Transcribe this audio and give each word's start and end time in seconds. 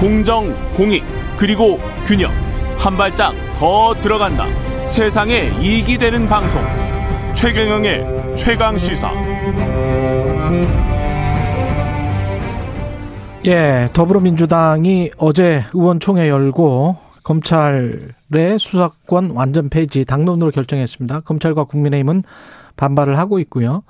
공정, 0.00 0.54
공익, 0.72 1.04
그리고 1.36 1.78
균형. 2.06 2.32
한 2.78 2.96
발짝 2.96 3.34
더 3.56 3.92
들어간다. 3.98 4.46
세상에 4.86 5.50
이익이 5.60 5.98
되는 5.98 6.26
방송. 6.26 6.58
최경영의 7.34 8.34
최강 8.34 8.78
시사. 8.78 9.12
예, 13.44 13.90
더불어민주당이 13.92 15.10
어제 15.18 15.64
의원총회 15.74 16.30
열고 16.30 16.96
검찰의 17.22 18.58
수사권 18.58 19.32
완전 19.32 19.68
폐지 19.68 20.06
당론으로 20.06 20.50
결정했습니다. 20.50 21.20
검찰과 21.20 21.64
국민의힘은 21.64 22.22
반발을 22.76 23.18
하고 23.18 23.38
있고요. 23.40 23.82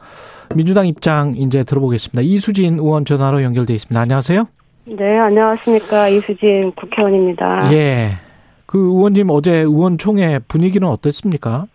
민주당 0.57 0.89
입장 0.89 1.37
이제 1.37 1.63
들어보겠습니다. 1.63 2.23
이수진 2.23 2.81
의원 2.81 3.05
전화로 3.05 3.45
연결돼 3.45 3.75
있습니다. 3.75 4.01
안녕하세요. 4.01 4.49
네, 4.85 5.19
안녕하십니까. 5.19 6.09
이수진 6.09 6.73
국회의원입니다. 6.73 7.73
예. 7.73 8.11
그 8.67 8.79
의원님 8.79 9.31
어제 9.31 9.59
의원총회 9.59 10.41
분위기는 10.49 10.87
어땠습니까? 10.87 11.67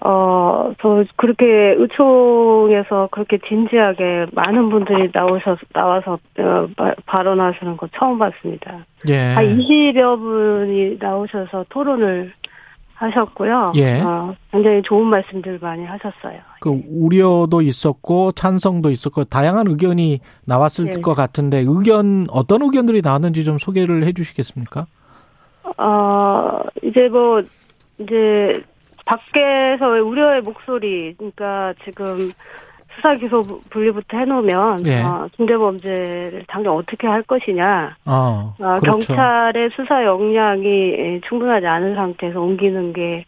어, 0.00 0.72
저 0.80 1.04
그렇게 1.16 1.74
의총에서 1.76 3.08
그렇게 3.10 3.38
진지하게 3.38 4.26
많은 4.32 4.70
분들이 4.70 5.10
나오셔 5.12 5.56
나와서 5.72 6.18
어, 6.38 6.68
발언하시는 7.06 7.76
거 7.76 7.88
처음 7.96 8.18
봤습니다. 8.18 8.86
예. 9.08 9.34
한 9.34 9.58
20여 9.58 10.18
분이 10.18 10.98
나오셔서 11.00 11.66
토론을 11.68 12.32
하셨고요. 12.98 13.66
예. 13.76 14.00
어, 14.00 14.34
굉장히 14.50 14.82
좋은 14.82 15.06
말씀들 15.06 15.58
많이 15.62 15.84
하셨어요. 15.84 16.40
그 16.60 16.82
우려도 16.90 17.62
있었고 17.62 18.32
찬성도 18.32 18.90
있었고 18.90 19.24
다양한 19.24 19.68
의견이 19.68 20.20
나왔을 20.44 20.88
예. 20.96 21.00
것 21.00 21.14
같은데 21.14 21.64
의견 21.66 22.26
어떤 22.30 22.62
의견들이 22.62 23.00
나왔는지 23.02 23.44
좀 23.44 23.58
소개를 23.58 24.02
해 24.02 24.12
주시겠습니까? 24.12 24.86
어, 25.76 26.62
이제 26.82 27.08
뭐, 27.08 27.40
이제, 27.98 28.62
밖에서 29.04 29.86
우려의 29.88 30.42
목소리, 30.42 31.14
그러니까 31.16 31.72
지금 31.84 32.30
수사 32.98 33.14
기소 33.14 33.42
분리부터 33.70 34.18
해놓으면, 34.18 34.86
예. 34.86 35.02
어, 35.02 35.28
중대범죄를 35.36 36.44
당장 36.48 36.74
어떻게 36.74 37.06
할 37.06 37.22
것이냐, 37.22 37.96
어. 38.04 38.54
어, 38.58 38.74
그렇죠. 38.80 39.14
경찰의 39.14 39.70
수사 39.74 40.04
역량이 40.04 41.20
충분하지 41.28 41.66
않은 41.66 41.94
상태에서 41.94 42.40
옮기는 42.40 42.92
게, 42.92 43.24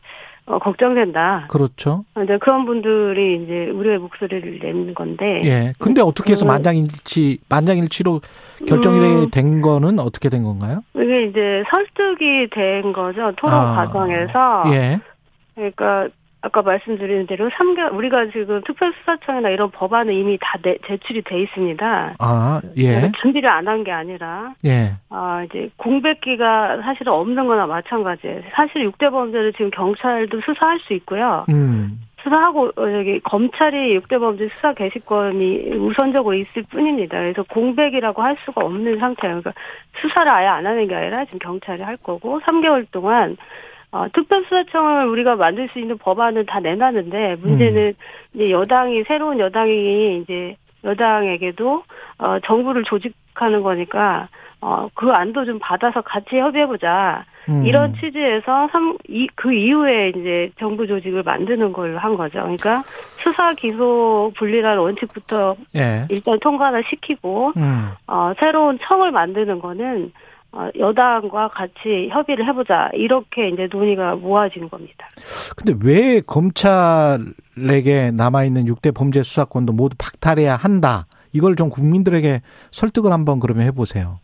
어, 0.47 0.59
걱정된다. 0.59 1.47
그렇죠. 1.49 2.05
이제 2.25 2.37
그런 2.39 2.65
분들이 2.65 3.43
이제 3.45 3.71
우려의 3.71 3.99
목소리를 3.99 4.59
내는 4.61 4.95
건데, 4.95 5.41
예. 5.45 5.73
근데 5.79 6.03
어떻게 6.03 6.33
해서 6.33 6.45
음. 6.45 6.49
만장일치 6.49 7.39
만장일치로 7.49 8.21
결정이 8.67 8.99
음. 8.99 9.31
된 9.31 9.61
거는 9.61 10.01
어떻게 10.01 10.29
된 10.29 10.43
건가요? 10.43 10.81
이게 10.97 11.27
이제 11.27 11.63
설득이 11.71 12.49
된 12.51 12.93
거죠. 12.93 13.31
토론 13.41 13.55
아. 13.55 13.75
과정에서. 13.77 14.65
예. 14.73 14.99
그러니까 15.55 16.09
아까 16.43 16.63
말씀드린 16.63 17.27
대로 17.27 17.51
3개 17.51 17.93
우리가 17.95 18.27
지금 18.33 18.63
특별수사청이나 18.67 19.51
이런 19.51 19.71
법안은 19.71 20.15
이미 20.15 20.39
다 20.41 20.57
내, 20.63 20.77
제출이 20.87 21.23
돼 21.23 21.41
있습니다. 21.43 22.15
아, 22.19 22.61
예. 22.79 23.11
준비를 23.21 23.49
안 23.49 23.69
한 23.69 23.85
게 23.85 23.93
아니라 23.93 24.55
예. 24.65 24.93
아 25.11 25.45
이제 25.45 25.69
공백기가 25.77 26.81
사실은 26.83 27.13
없는 27.13 27.47
거나 27.47 27.67
마찬가지예요. 27.67 28.43
사실 28.55 28.91
6대 28.91 29.11
범죄를 29.11 29.53
지금 29.53 29.71
경찰도 29.71 30.41
수사할 30.41 30.79
수 30.81 30.95
있고요. 30.95 31.45
음. 31.51 32.01
수사하고 32.23 32.71
어, 32.77 32.93
여기 32.99 33.19
검찰이 33.21 33.99
6대 33.99 34.19
범죄 34.21 34.49
수사 34.55 34.75
개시권이 34.75 35.73
우선적으로 35.77 36.35
있을 36.35 36.63
뿐입니다. 36.71 37.19
그래서 37.19 37.43
공백이라고 37.45 38.23
할 38.23 38.37
수가 38.45 38.63
없는 38.65 38.99
상태예요. 38.99 39.41
그러니까 39.41 39.53
수사를 40.01 40.31
아예 40.31 40.47
안 40.47 40.67
하는 40.67 40.87
게 40.87 40.95
아니라 40.95 41.25
지금 41.27 41.39
경찰이 41.39 41.83
할 41.83 41.97
거고 41.97 42.41
3개월 42.41 42.87
동안 42.91 43.37
어, 43.93 44.07
특별수사청을 44.13 45.07
우리가 45.07 45.37
만들 45.37 45.69
수 45.73 45.79
있는 45.79 45.99
법안은 45.99 46.47
다 46.47 46.61
내놨는데 46.61 47.37
문제는 47.41 47.93
이제 48.35 48.51
여당이 48.51 49.03
새로운 49.03 49.39
여당이 49.39 50.19
이제 50.23 50.57
여당에게도 50.85 51.83
어, 52.19 52.39
정부를 52.45 52.85
조직하는 52.85 53.63
거니까 53.63 54.29
어, 54.63 54.89
그 54.95 55.11
안도 55.11 55.45
좀 55.45 55.59
받아서 55.59 56.03
같이 56.03 56.37
협의해보자. 56.39 57.25
음. 57.49 57.65
이런 57.65 57.95
취지에서 57.95 58.69
삼, 58.71 58.97
이, 59.09 59.27
그 59.35 59.53
이후에 59.53 60.11
이제 60.11 60.51
정부 60.59 60.87
조직을 60.87 61.23
만드는 61.23 61.73
걸로 61.73 61.99
한 61.99 62.17
거죠. 62.17 62.41
그러니까 62.41 62.83
수사 62.85 63.55
기소 63.55 64.31
분리라는 64.37 64.83
원칙부터 64.83 65.57
예. 65.77 66.05
일단 66.11 66.39
통과를 66.39 66.85
시키고 66.89 67.53
음. 67.57 67.89
어, 68.07 68.33
새로운 68.39 68.79
청을 68.83 69.11
만드는 69.11 69.59
거는 69.59 70.13
어, 70.13 70.13
여당과 70.79 71.49
같이 71.49 72.09
협의를 72.11 72.47
해보자 72.47 72.91
이렇게 72.95 73.49
이제 73.49 73.69
논의가 73.71 74.17
모아진 74.17 74.69
겁니다. 74.69 75.09
근데 75.57 75.79
왜 75.85 76.21
검찰에게 76.21 78.11
남아 78.13 78.45
있는 78.45 78.65
6대 78.65 78.95
범죄 78.95 79.23
수사권도 79.23 79.73
모두 79.73 79.97
박탈해야 79.99 80.57
한다. 80.57 81.07
이걸 81.33 81.55
좀 81.55 81.71
국민들에게 81.71 82.41
설득을 82.73 83.13
한번 83.13 83.39
그러면 83.39 83.67
해 83.67 83.71
보세요. 83.71 84.19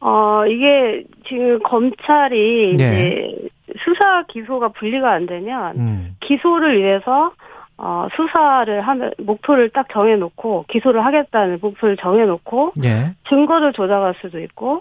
어, 0.00 0.46
이게 0.46 1.04
지금 1.28 1.58
검찰이 1.62 2.76
네. 2.76 2.84
이제 2.84 3.48
수사 3.84 4.22
기소가 4.28 4.68
분리가 4.68 5.10
안 5.10 5.26
되면 5.26 5.78
음. 5.78 6.16
기소를 6.20 6.80
위해서 6.80 7.32
어, 7.78 8.08
수사를 8.16 8.80
하는 8.80 9.10
목표를 9.18 9.68
딱 9.68 9.86
정해놓고 9.92 10.64
기소를 10.68 11.04
하겠다는 11.04 11.58
목표를 11.60 11.96
정해놓고 11.98 12.72
예. 12.84 13.14
증거를 13.28 13.74
조작할 13.74 14.14
수도 14.20 14.40
있고 14.40 14.80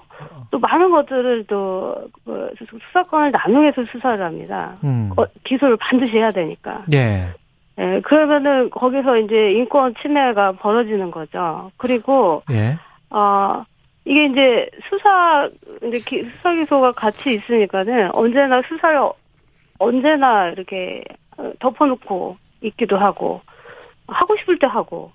또 0.49 0.59
많은 0.59 0.91
것들을 0.91 1.45
또 1.47 1.95
그, 2.23 2.51
수사권을 2.57 3.31
남용해서 3.31 3.83
수사를 3.91 4.23
합니다. 4.23 4.77
음. 4.85 5.11
어, 5.17 5.25
기소를 5.43 5.75
반드시 5.77 6.17
해야 6.17 6.31
되니까. 6.31 6.83
예. 6.93 7.33
예, 7.77 7.99
그러면은 8.01 8.69
거기서 8.69 9.17
이제 9.17 9.51
인권 9.51 9.93
침해가 10.01 10.53
벌어지는 10.53 11.11
거죠. 11.11 11.71
그리고 11.75 12.41
예. 12.49 12.77
어 13.09 13.65
이게 14.05 14.25
이제 14.27 14.69
수사 14.87 15.49
이제 15.83 15.99
기, 15.99 16.23
수사 16.23 16.53
기소가 16.53 16.93
같이 16.93 17.33
있으니까는 17.33 18.15
언제나 18.15 18.61
수사를 18.61 18.97
언제나 19.79 20.47
이렇게 20.51 21.03
어, 21.37 21.51
덮어놓고 21.59 22.37
있기도 22.61 22.97
하고 22.97 23.41
하고 24.07 24.35
싶을 24.37 24.59
때 24.59 24.67
하고 24.67 25.11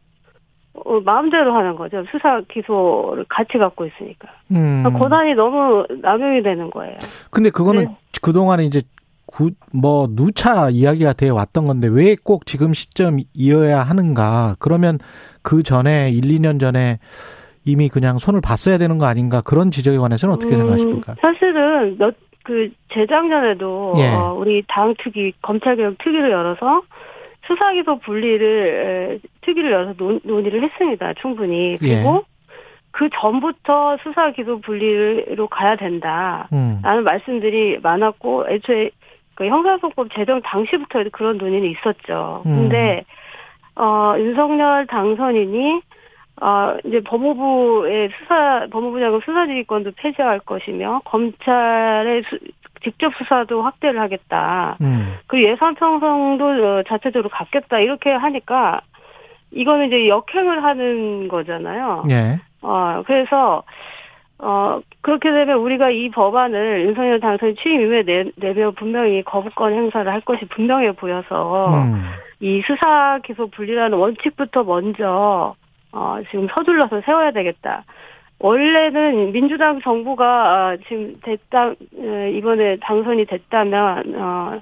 어, 0.74 1.00
마음대로 1.00 1.54
하는 1.54 1.76
거죠. 1.76 2.04
수사 2.10 2.40
기소를 2.52 3.24
같이 3.28 3.58
갖고 3.58 3.86
있으니까 3.86 4.28
음. 4.52 4.84
권한이 4.98 5.34
너무 5.34 5.84
남용이 6.02 6.42
되는 6.42 6.70
거예요. 6.70 6.94
근데 7.30 7.50
그거는 7.50 7.84
네. 7.84 7.96
그 8.22 8.32
동안에 8.32 8.64
이제 8.64 8.82
구, 9.26 9.50
뭐 9.72 10.08
누차 10.10 10.70
이야기가 10.70 11.12
되어 11.12 11.34
왔던 11.34 11.64
건데 11.64 11.88
왜 11.88 12.16
꼭 12.16 12.46
지금 12.46 12.72
시점이어야 12.74 13.80
하는가? 13.82 14.56
그러면 14.58 14.98
그 15.42 15.62
전에 15.62 16.10
1, 16.10 16.22
2년 16.22 16.58
전에 16.60 16.98
이미 17.64 17.88
그냥 17.88 18.18
손을 18.18 18.40
봤어야 18.40 18.78
되는 18.78 18.98
거 18.98 19.06
아닌가? 19.06 19.40
그런 19.44 19.70
지적에 19.70 19.98
관해서는 19.98 20.34
어떻게 20.34 20.54
음, 20.54 20.58
생각하십니까? 20.58 21.14
사실은 21.20 21.96
몇 21.98 22.14
그 22.42 22.70
재작년에도 22.92 23.92
예. 23.98 24.08
어, 24.14 24.34
우리 24.36 24.64
당 24.66 24.94
특위 24.98 25.32
검찰개혁 25.42 25.98
특위를 25.98 26.30
열어서 26.30 26.82
수사기소 27.50 27.98
분리를 27.98 29.18
에, 29.22 29.28
특위를 29.40 29.72
열어서 29.72 29.94
논, 29.94 30.20
논의를 30.22 30.62
했습니다. 30.62 31.14
충분히 31.14 31.76
그리고 31.80 32.24
그 32.92 33.08
전부터 33.12 33.98
수사 34.02 34.30
기소 34.30 34.60
분리로 34.60 35.48
가야 35.48 35.76
된다. 35.76 36.48
음. 36.52 36.80
라는 36.82 37.04
말씀들이 37.04 37.78
많았고 37.82 38.46
애초에 38.48 38.90
그 39.34 39.46
형사소법 39.46 40.08
제정 40.14 40.40
당시부터 40.42 41.02
그런 41.12 41.38
논의는 41.38 41.70
있었죠. 41.70 42.42
음. 42.46 42.68
근데 42.68 43.04
어 43.76 44.14
윤석열 44.18 44.86
당선인이 44.86 45.80
어 46.42 46.76
이제 46.84 47.00
법무부의 47.00 48.10
수사 48.18 48.66
법무부 48.70 49.00
장관 49.00 49.20
수사지휘권도 49.24 49.92
폐지할 49.96 50.40
것이며 50.40 51.00
검찰의 51.04 52.22
수, 52.24 52.38
직접 52.82 53.14
수사도 53.16 53.62
확대를 53.62 54.00
하겠다. 54.00 54.76
음. 54.80 55.16
그리고 55.26 55.50
예산 55.50 55.74
편성도 55.74 56.44
어, 56.46 56.82
자체적으로 56.88 57.28
갖겠다 57.28 57.78
이렇게 57.78 58.10
하니까 58.10 58.80
이거는 59.52 59.88
이제 59.88 60.08
역행을 60.08 60.62
하는 60.62 61.28
거잖아요. 61.28 62.02
예. 62.10 62.40
어, 62.62 63.02
그래서, 63.06 63.62
어, 64.38 64.80
그렇게 65.00 65.30
되면 65.30 65.58
우리가 65.58 65.90
이 65.90 66.10
법안을 66.10 66.86
윤석열 66.86 67.20
당선인 67.20 67.56
취임 67.56 67.80
이후에 67.80 68.02
내, 68.04 68.24
내면 68.36 68.74
분명히 68.74 69.22
거부권 69.22 69.72
행사를 69.72 70.10
할 70.10 70.20
것이 70.20 70.44
분명해 70.46 70.92
보여서, 70.92 71.66
음. 71.68 72.02
이 72.40 72.62
수사 72.66 73.18
기소 73.24 73.48
분리라는 73.48 73.98
원칙부터 73.98 74.64
먼저, 74.64 75.54
어, 75.92 76.18
지금 76.30 76.46
서둘러서 76.52 77.00
세워야 77.02 77.32
되겠다. 77.32 77.84
원래는 78.40 79.32
민주당 79.32 79.80
정부가 79.82 80.24
아, 80.26 80.76
지금 80.88 81.14
됐다, 81.22 81.74
에, 81.98 82.32
이번에 82.32 82.78
당선이 82.80 83.26
됐다면, 83.26 84.14
어, 84.16 84.60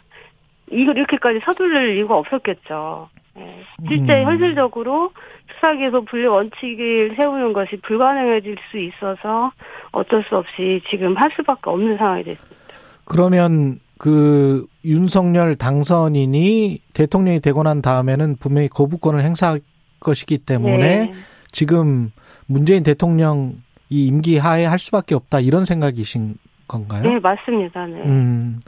이거 0.70 0.92
이렇게까지 0.92 1.40
서둘릴 1.44 1.96
이유가 1.96 2.16
없었겠죠. 2.18 3.08
예. 3.38 3.64
실제 3.88 4.20
음. 4.20 4.26
현실적으로 4.26 5.12
수사기소 5.54 6.04
분리 6.04 6.26
원칙을 6.26 7.12
세우는 7.16 7.52
것이 7.52 7.76
불가능해질 7.82 8.56
수 8.70 8.78
있어서 8.78 9.50
어쩔 9.92 10.24
수 10.24 10.36
없이 10.36 10.82
지금 10.90 11.16
할 11.16 11.30
수밖에 11.36 11.70
없는 11.70 11.96
상황이 11.96 12.24
됐습니다. 12.24 12.56
그러면 13.04 13.78
그 13.96 14.66
윤석열 14.84 15.56
당선인이 15.56 16.78
대통령이 16.94 17.40
되고 17.40 17.62
난 17.62 17.80
다음에는 17.80 18.36
분명히 18.40 18.68
거부권을 18.68 19.22
행사할 19.22 19.60
것이기 20.00 20.38
때문에 20.38 20.78
네. 20.78 21.14
지금 21.50 22.10
문재인 22.46 22.82
대통령 22.82 23.54
이 23.90 24.06
임기 24.06 24.38
하에 24.38 24.64
할 24.64 24.78
수밖에 24.78 25.14
없다 25.14 25.40
이런 25.40 25.64
생각이신 25.64 26.36
건가요? 26.66 27.02
네, 27.02 27.18
맞습니다. 27.18 27.86
네. 27.86 28.02
음. 28.04 28.60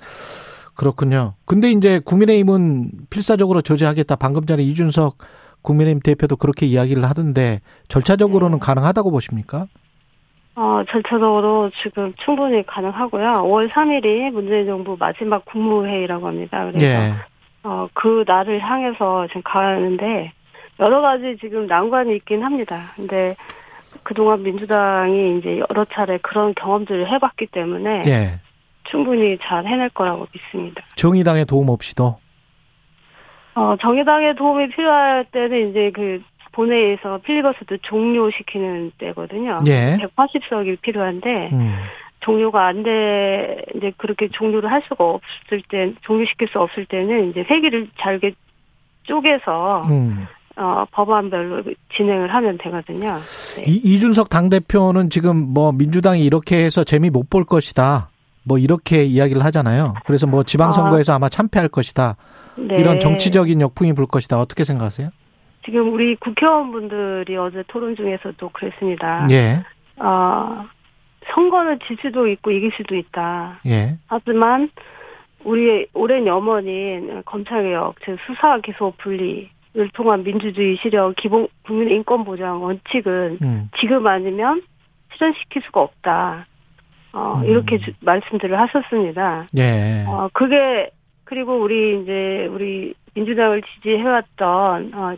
그렇군요. 0.75 1.35
근데 1.45 1.71
이제 1.71 2.01
국민의힘은 2.03 2.91
필사적으로 3.11 3.61
조제하겠다. 3.61 4.17
방금 4.17 4.47
전에 4.47 4.63
이준석 4.63 5.19
국민의힘 5.63 6.01
대표도 6.01 6.37
그렇게 6.37 6.65
이야기를 6.65 7.05
하던데 7.05 7.61
절차적으로는 7.89 8.59
네. 8.59 8.65
가능하다고 8.65 9.11
보십니까? 9.11 9.67
어, 10.57 10.83
절차적으로 10.91 11.71
지금 11.83 12.13
충분히 12.25 12.65
가능하고요. 12.67 13.29
5월 13.29 13.69
3일이 13.69 14.31
문재인 14.31 14.67
정부 14.67 14.97
마지막 14.99 15.45
국무회의라고 15.45 16.27
합니다. 16.27 16.65
그래서 16.65 16.87
예. 16.87 17.13
어, 17.63 17.89
그 17.93 18.25
날을 18.27 18.61
향해서 18.61 19.27
지금 19.29 19.43
가는데 19.45 20.33
여러 20.79 21.01
가지 21.03 21.37
지금 21.41 21.67
난관이 21.67 22.17
있긴 22.17 22.43
합니다. 22.43 22.79
근데 22.97 23.37
그동안 24.03 24.43
민주당이 24.43 25.39
이제 25.39 25.61
여러 25.69 25.85
차례 25.85 26.19
그런 26.19 26.55
경험들을 26.55 27.11
해봤기 27.11 27.47
때문에 27.47 28.03
예. 28.07 28.41
충분히 28.85 29.39
잘 29.43 29.67
해낼 29.67 29.89
거라고 29.91 30.27
믿습니다. 30.33 30.83
정의당의 30.97 31.45
도움 31.45 31.69
없이도 31.69 32.19
어, 33.55 33.77
정의당의 33.81 34.37
도움이 34.37 34.69
필요할 34.71 35.27
때는 35.27 35.71
이제 35.71 35.91
그 35.95 36.23
본회의에서 36.53 37.19
필리버스터 37.19 37.77
종료시키는 37.83 38.93
때거든요. 38.99 39.59
예. 39.67 39.97
180석이 40.01 40.81
필요한데 40.81 41.51
음. 41.53 41.75
종료가 42.21 42.67
안 42.67 42.83
돼, 42.83 43.65
이제 43.75 43.93
그렇게 43.97 44.29
종료를 44.29 44.71
할 44.71 44.83
수가 44.87 45.05
없을 45.05 45.63
때, 45.69 45.93
종료시킬 46.03 46.49
수 46.49 46.61
없을 46.61 46.85
때는 46.85 47.31
이제 47.31 47.41
회기를 47.41 47.89
잘게 47.99 48.33
쪼개서, 49.05 49.85
음. 49.89 50.27
어, 50.57 50.85
법안별로 50.93 51.63
진행을 51.97 52.33
하면 52.35 52.59
되거든요. 52.59 53.17
네. 53.57 53.63
이, 53.67 53.81
이준석 53.95 54.29
당대표는 54.29 55.11
지금 55.11 55.37
뭐 55.37 55.73
민주당이 55.73 56.25
이렇게 56.25 56.65
해서 56.65 56.85
재미 56.85 57.09
못 57.11 57.31
볼 57.31 57.45
것이다. 57.45 58.09
뭐 58.45 58.59
이렇게 58.59 59.05
이야기를 59.05 59.45
하잖아요. 59.45 59.95
그래서 60.07 60.27
뭐 60.27 60.43
지방선거에서 60.43 61.13
아 61.15 61.19
마 61.19 61.29
참패할 61.29 61.69
것이다. 61.69 62.17
네. 62.57 62.77
이런 62.79 62.99
정치적인 63.01 63.61
역풍이 63.61 63.93
불 63.95 64.07
것이다. 64.07 64.41
어떻게 64.41 64.65
생각하세요? 64.65 65.11
지금 65.65 65.93
우리 65.93 66.17
국회의원분들이 66.17 67.37
어제 67.37 67.63
토론 67.69 67.95
중에서도 67.95 68.49
그랬습니다. 68.49 69.27
예. 69.31 69.63
어, 69.99 70.65
선거는 71.35 71.79
질 71.87 71.97
수도 72.03 72.27
있고 72.27 72.51
이길 72.51 72.73
수도 72.77 72.97
있다. 72.97 73.61
예. 73.67 73.97
하지만 74.07 74.71
우리의 75.45 75.87
오랜 75.95 76.27
염원인 76.27 77.23
검찰개혁, 77.27 77.97
즉 78.05 78.17
수사 78.27 78.59
기소 78.61 78.93
분리 78.99 79.51
를 79.73 79.89
통한 79.91 80.25
민주주의 80.25 80.77
실현, 80.83 81.15
기본 81.15 81.47
국민 81.65 81.91
인권 81.91 82.25
보장 82.25 82.61
원칙은 82.63 83.39
음. 83.41 83.71
지금 83.79 84.05
아니면 84.07 84.63
실현시킬 85.15 85.63
수가 85.63 85.81
없다. 85.83 86.47
어, 87.13 87.41
음. 87.41 87.45
이렇게 87.49 87.79
주- 87.79 87.93
말씀들을 88.01 88.59
하셨습니다. 88.59 89.47
예. 89.57 90.05
어, 90.09 90.29
그게 90.33 90.91
그리고 91.23 91.61
우리 91.61 92.03
이제 92.03 92.49
우리 92.51 92.95
민주당을 93.15 93.63
지지해왔던 93.63 94.91
어, 94.95 95.15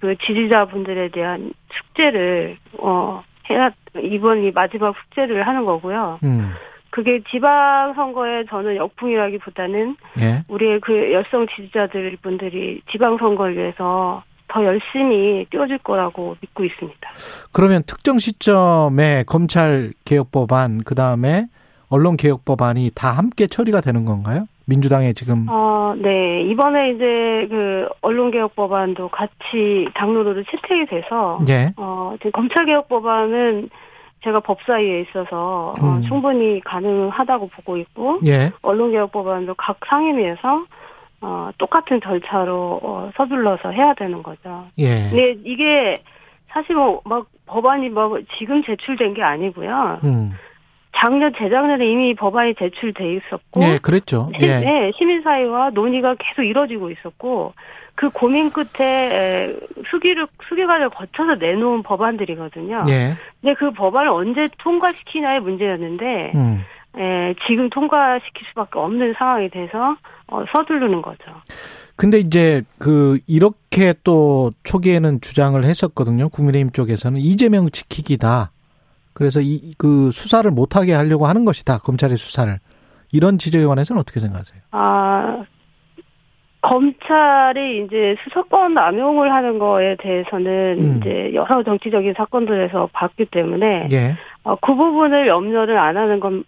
그 0.00 0.14
지지자분들에 0.16 1.08
대한 1.08 1.52
숙제를 1.72 2.58
어 2.78 3.22
해야 3.48 3.70
이번이 4.02 4.50
마지막 4.52 4.94
숙제를 4.96 5.46
하는 5.46 5.64
거고요. 5.64 6.18
음. 6.22 6.50
그게 6.90 7.20
지방 7.30 7.94
선거에 7.94 8.44
저는 8.46 8.76
역풍이라기보다는 8.76 9.96
예. 10.20 10.44
우리의 10.48 10.80
그 10.80 11.12
열성 11.12 11.46
지지자들 11.54 12.16
분들이 12.20 12.80
지방 12.90 13.16
선거를 13.16 13.56
위해서 13.56 14.22
더 14.48 14.64
열심히 14.64 15.46
뛰어줄 15.50 15.78
거라고 15.78 16.36
믿고 16.40 16.64
있습니다. 16.64 17.10
그러면 17.52 17.82
특정 17.86 18.18
시점에 18.18 19.22
검찰 19.26 19.92
개혁 20.04 20.32
법안 20.32 20.82
그 20.84 20.94
다음에 20.94 21.46
언론 21.88 22.16
개혁 22.16 22.44
법안이 22.44 22.90
다 22.94 23.12
함께 23.12 23.46
처리가 23.46 23.80
되는 23.80 24.04
건가요? 24.04 24.46
민주당의 24.66 25.14
지금 25.14 25.46
어, 25.48 25.94
네. 25.96 26.42
이번에 26.42 26.90
이제 26.90 27.46
그 27.48 27.88
언론 28.02 28.30
개혁 28.30 28.54
법안도 28.54 29.08
같이 29.08 29.88
당론으로 29.94 30.42
채택이 30.44 30.86
돼서 30.86 31.38
예. 31.48 31.72
어, 31.76 32.14
지금 32.18 32.32
검찰 32.32 32.66
개혁 32.66 32.88
법안은 32.88 33.68
제가 34.22 34.40
법사위에 34.40 35.00
있어서 35.02 35.74
어, 35.80 35.84
음. 35.86 36.02
충분히 36.02 36.60
가능하다고 36.60 37.48
보고 37.48 37.76
있고 37.78 38.18
예. 38.26 38.50
언론개혁 38.62 39.12
법안도 39.12 39.54
각 39.54 39.78
상임위에서 39.86 40.64
어, 41.22 41.50
똑같은 41.58 42.00
절차로 42.02 42.80
어, 42.82 43.10
서둘러서 43.16 43.70
해야 43.70 43.94
되는 43.94 44.22
거죠. 44.22 44.66
예. 44.78 45.08
근데 45.10 45.36
이게 45.44 45.94
사실 46.48 46.74
뭐 46.76 47.00
막 47.04 47.26
법안이 47.46 47.88
뭐 47.88 48.18
지금 48.38 48.62
제출된 48.62 49.14
게 49.14 49.22
아니고요. 49.22 49.98
음. 50.04 50.32
작년 50.94 51.32
재작년에 51.34 51.86
이미 51.86 52.14
법안이 52.14 52.54
제출돼 52.56 53.14
있었고 53.14 53.60
예, 53.62 53.78
그랬죠. 53.82 54.30
시- 54.38 54.44
예. 54.46 54.60
네, 54.60 54.92
시민사회와 54.96 55.70
논의가 55.70 56.14
계속 56.18 56.42
이뤄지고 56.42 56.90
있었고, 56.90 57.54
그 57.94 58.08
고민 58.10 58.50
끝에 58.50 58.86
에, 58.86 59.56
수기를, 59.90 60.26
수기관을 60.48 60.90
거쳐서 60.90 61.34
내놓은 61.34 61.82
법안들이거든요. 61.82 62.84
예. 62.88 63.14
근데 63.40 63.54
그 63.54 63.70
법안을 63.72 64.08
언제 64.08 64.48
통과시키냐의 64.58 65.40
문제였는데, 65.40 66.32
음. 66.34 66.60
에, 66.96 67.34
지금 67.46 67.68
통과시킬 67.70 68.46
수밖에 68.48 68.78
없는 68.78 69.14
상황이 69.18 69.48
돼서, 69.50 69.96
어, 70.28 70.44
서두르는 70.50 71.02
거죠. 71.02 71.24
근데 71.96 72.18
이제 72.18 72.62
그 72.78 73.18
이렇게 73.26 73.92
또 74.04 74.52
초기에는 74.64 75.20
주장을 75.20 75.62
했었거든요. 75.62 76.30
국민의힘 76.30 76.70
쪽에서는 76.70 77.20
이재명 77.20 77.68
지키기다. 77.70 78.50
그래서 79.12 79.40
이 79.42 79.72
그 79.76 80.10
수사를 80.10 80.50
못하게 80.50 80.94
하려고 80.94 81.26
하는 81.26 81.44
것이다. 81.44 81.78
검찰의 81.78 82.16
수사를 82.16 82.58
이런 83.12 83.38
지적에 83.38 83.66
관해서는 83.66 84.00
어떻게 84.00 84.18
생각하세요? 84.20 84.60
아, 84.70 85.44
검찰이 86.62 87.84
이제 87.84 88.16
수사권 88.24 88.74
남용을 88.74 89.32
하는 89.32 89.58
거에 89.58 89.96
대해서는 89.96 90.76
음. 90.78 90.96
이제 91.00 91.30
여러 91.34 91.62
정치적인 91.62 92.14
사건들에서 92.16 92.90
봤기 92.92 93.26
때문에, 93.26 93.88
예, 93.92 94.14
어, 94.44 94.56
그 94.56 94.74
부분을 94.74 95.26
염려를 95.26 95.78
안 95.78 95.96
하는 95.96 96.20
건, 96.20 96.44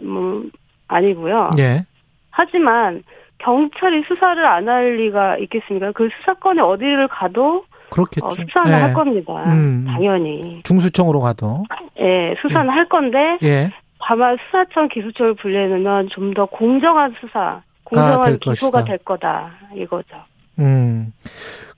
음, 0.00 0.50
아니고요. 0.86 1.50
예, 1.58 1.84
하지만 2.30 3.02
경찰이 3.38 4.04
수사를 4.06 4.44
안 4.44 4.68
할 4.68 4.96
리가 4.96 5.38
있겠습니까? 5.38 5.92
그 5.92 6.08
수사권이 6.18 6.60
어디를 6.60 7.08
가도 7.08 7.64
그렇겠죠. 7.90 8.26
어, 8.26 8.30
수사는 8.30 8.70
예. 8.70 8.74
할 8.74 8.94
겁니다. 8.94 9.32
음. 9.46 9.86
당연히. 9.88 10.60
중수청으로 10.62 11.20
가도 11.20 11.64
예, 12.00 12.34
수사는 12.40 12.70
할 12.70 12.88
건데 12.88 13.38
예, 13.42 13.70
다만 14.00 14.36
수사청 14.46 14.88
기소청을 14.88 15.34
분리해놓으면 15.34 16.08
좀 16.10 16.32
더 16.34 16.46
공정한 16.46 17.14
수사, 17.20 17.62
공정한 17.88 18.22
될 18.22 18.38
기소가. 18.38 18.84
될 18.84 18.98
거다 18.98 19.50
이거죠. 19.74 20.16
음. 20.58 21.12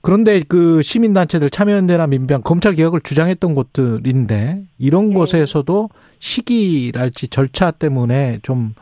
그런데 0.01 0.41
그 0.47 0.81
시민단체들 0.81 1.49
참여연대나 1.49 2.07
민병 2.07 2.41
검찰 2.41 2.73
개혁을 2.73 3.01
주장했던 3.01 3.53
곳들인데 3.53 4.63
이런 4.79 5.09
네. 5.09 5.15
곳에서도 5.15 5.89
시기랄지 6.19 7.27
절차 7.27 7.71
때문에 7.71 8.39
좀 8.41 8.73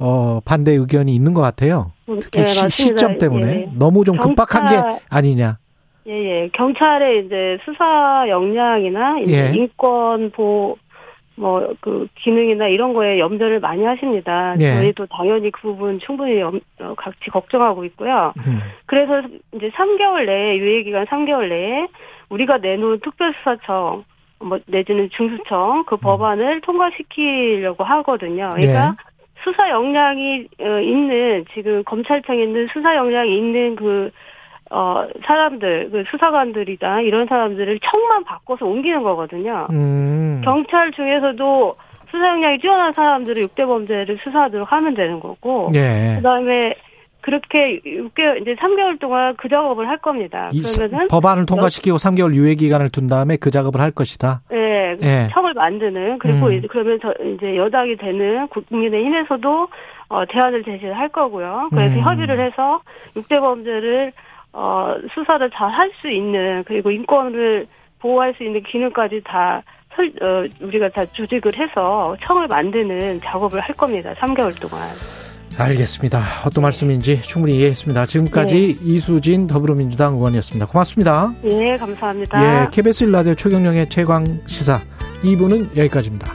어, 0.00 0.40
반대 0.44 0.72
의견이 0.72 1.14
있는 1.14 1.32
것 1.34 1.40
같아요. 1.40 1.92
특히 2.20 2.40
예, 2.40 2.46
시. 2.46 2.70
시점 2.70 3.18
때문에 3.18 3.48
예. 3.48 3.70
너무 3.74 4.04
좀 4.04 4.16
급박한 4.16 4.68
게 4.70 5.00
아니냐. 5.10 5.58
예, 6.06 6.12
예. 6.12 6.50
경찰의 6.54 7.26
이제 7.26 7.58
수사 7.64 8.24
역량이나 8.28 9.20
이제 9.20 9.50
예. 9.50 9.52
인권 9.54 10.30
보, 10.30 10.76
뭐, 11.38 11.72
그, 11.80 12.08
기능이나 12.16 12.68
이런 12.68 12.92
거에 12.92 13.18
염려를 13.18 13.60
많이 13.60 13.84
하십니다. 13.84 14.54
예. 14.60 14.74
저희도 14.74 15.06
당연히 15.06 15.50
그 15.50 15.62
부분 15.62 15.98
충분히 16.00 16.40
염, 16.40 16.60
어, 16.80 16.94
같이 16.96 17.30
걱정하고 17.30 17.84
있고요. 17.86 18.32
음. 18.46 18.58
그래서 18.86 19.22
이제 19.54 19.70
3개월 19.70 20.26
내에, 20.26 20.58
유예 20.58 20.82
기간 20.82 21.06
3개월 21.06 21.48
내에 21.48 21.86
우리가 22.28 22.58
내놓은 22.58 23.00
특별수사청, 23.00 24.04
뭐, 24.40 24.58
내지는 24.66 25.08
중수청, 25.10 25.84
그 25.86 25.96
법안을 25.96 26.60
통과시키려고 26.62 27.84
하거든요. 27.84 28.50
그러니까 28.52 28.96
예. 28.98 29.08
수사 29.44 29.70
역량이 29.70 30.48
어, 30.60 30.80
있는, 30.80 31.44
지금 31.54 31.84
검찰청에 31.84 32.42
있는 32.42 32.66
수사 32.72 32.96
역량이 32.96 33.36
있는 33.36 33.76
그, 33.76 34.10
어, 34.70 35.06
사람들, 35.24 35.90
그 35.90 36.04
수사관들이다, 36.10 37.00
이런 37.02 37.26
사람들을 37.26 37.80
청만 37.80 38.24
바꿔서 38.24 38.66
옮기는 38.66 39.02
거거든요. 39.02 39.66
음. 39.70 40.42
경찰 40.44 40.92
중에서도 40.92 41.76
수사 42.10 42.28
역량이 42.28 42.58
뛰어난 42.58 42.92
사람들을 42.92 43.42
6대 43.46 43.66
범죄를 43.66 44.18
수사하도록 44.22 44.70
하면 44.70 44.94
되는 44.94 45.20
거고, 45.20 45.70
예. 45.74 46.16
그 46.16 46.22
다음에 46.22 46.74
그렇게 47.20 47.80
6개월 47.84 48.40
이제 48.40 48.54
3개월 48.54 48.98
동안 48.98 49.34
그 49.36 49.48
작업을 49.48 49.86
할 49.86 49.98
겁니다. 49.98 50.50
그러면은 50.50 51.08
법안을 51.08 51.44
통과시키고 51.44 51.98
3개월 51.98 52.34
유예 52.34 52.54
기간을 52.54 52.90
둔 52.90 53.06
다음에 53.06 53.36
그 53.36 53.50
작업을 53.50 53.80
할 53.80 53.90
것이다. 53.90 54.40
네, 54.50 54.96
네. 54.98 55.28
척을 55.32 55.52
만드는 55.52 56.18
그리고 56.20 56.46
음. 56.46 56.52
이제 56.54 56.66
그러면 56.70 56.98
저 57.02 57.12
이제 57.22 57.56
여당이 57.56 57.96
되는 57.96 58.48
국민의힘에서도 58.48 59.68
어 60.08 60.24
대안을 60.26 60.64
제시를 60.64 60.96
할 60.96 61.10
거고요. 61.10 61.68
그래서 61.70 61.96
음. 61.96 62.00
협의를 62.00 62.40
해서 62.40 62.80
6대 63.14 63.40
범죄를 63.40 64.12
어 64.58 64.94
수사를 65.14 65.48
잘 65.50 65.70
할 65.70 65.90
수 66.00 66.08
있는 66.10 66.64
그리고 66.66 66.90
인권을 66.90 67.66
보호할 68.00 68.34
수 68.36 68.42
있는 68.44 68.62
기능까지 68.62 69.22
다 69.24 69.62
설, 69.94 70.06
어, 70.22 70.46
우리가 70.60 70.88
다 70.90 71.04
조직을 71.04 71.56
해서 71.56 72.16
청을 72.24 72.46
만드는 72.48 73.20
작업을 73.24 73.60
할 73.60 73.74
겁니다. 73.74 74.14
3개월 74.20 74.60
동안. 74.60 74.86
알겠습니다. 75.58 76.22
어떤 76.46 76.62
말씀인지 76.62 77.20
충분히 77.22 77.56
이해했습니다. 77.56 78.06
지금까지 78.06 78.54
네. 78.54 78.92
이수진 78.92 79.46
더불어민주당 79.48 80.14
의원이었습니다. 80.14 80.66
고맙습니다. 80.66 81.34
네, 81.42 81.76
감사합니다. 81.76 82.64
예, 82.64 82.68
KBS 82.70 83.06
1라디오 83.06 83.36
최경령의 83.36 83.88
최광 83.88 84.24
시사 84.46 84.80
2부는 85.22 85.76
여기까지입니다. 85.76 86.34